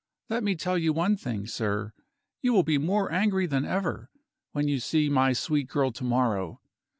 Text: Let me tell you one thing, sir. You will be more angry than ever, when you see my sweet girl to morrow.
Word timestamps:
Let 0.29 0.43
me 0.43 0.55
tell 0.55 0.79
you 0.79 0.93
one 0.93 1.15
thing, 1.15 1.45
sir. 1.45 1.93
You 2.41 2.53
will 2.53 2.63
be 2.63 2.79
more 2.79 3.11
angry 3.11 3.45
than 3.45 3.65
ever, 3.65 4.09
when 4.51 4.67
you 4.67 4.79
see 4.79 5.09
my 5.09 5.31
sweet 5.33 5.67
girl 5.67 5.91
to 5.91 6.03
morrow. 6.03 6.59